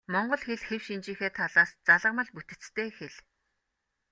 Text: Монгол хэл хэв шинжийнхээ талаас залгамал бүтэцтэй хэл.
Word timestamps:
Монгол 0.13 0.41
хэл 0.47 0.61
хэв 0.67 0.81
шинжийнхээ 0.87 1.31
талаас 1.37 1.71
залгамал 1.87 2.29
бүтэцтэй 2.35 2.89
хэл. 2.97 3.15